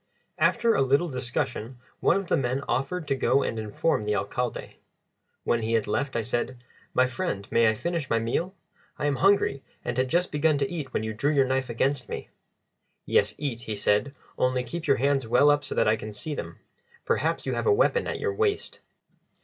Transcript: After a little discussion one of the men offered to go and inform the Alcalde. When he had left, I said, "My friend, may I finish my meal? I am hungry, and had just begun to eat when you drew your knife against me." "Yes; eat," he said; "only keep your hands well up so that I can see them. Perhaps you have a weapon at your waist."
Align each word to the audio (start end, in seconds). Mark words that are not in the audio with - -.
After 0.39 0.73
a 0.73 0.81
little 0.81 1.09
discussion 1.09 1.77
one 1.99 2.17
of 2.17 2.25
the 2.25 2.35
men 2.35 2.63
offered 2.67 3.07
to 3.07 3.13
go 3.13 3.43
and 3.43 3.59
inform 3.59 4.03
the 4.03 4.15
Alcalde. 4.15 4.77
When 5.43 5.61
he 5.61 5.73
had 5.73 5.85
left, 5.85 6.15
I 6.15 6.23
said, 6.23 6.57
"My 6.95 7.05
friend, 7.05 7.47
may 7.51 7.69
I 7.69 7.75
finish 7.75 8.09
my 8.09 8.17
meal? 8.17 8.55
I 8.97 9.05
am 9.05 9.17
hungry, 9.17 9.61
and 9.85 9.95
had 9.99 10.09
just 10.09 10.31
begun 10.31 10.57
to 10.57 10.71
eat 10.71 10.91
when 10.91 11.03
you 11.03 11.13
drew 11.13 11.31
your 11.31 11.45
knife 11.45 11.69
against 11.69 12.09
me." 12.09 12.29
"Yes; 13.05 13.35
eat," 13.37 13.61
he 13.69 13.75
said; 13.75 14.15
"only 14.39 14.63
keep 14.63 14.87
your 14.87 14.97
hands 14.97 15.27
well 15.27 15.51
up 15.51 15.63
so 15.63 15.75
that 15.75 15.87
I 15.87 15.95
can 15.97 16.11
see 16.11 16.33
them. 16.33 16.57
Perhaps 17.05 17.45
you 17.45 17.53
have 17.53 17.67
a 17.67 17.71
weapon 17.71 18.07
at 18.07 18.19
your 18.19 18.33
waist." 18.33 18.79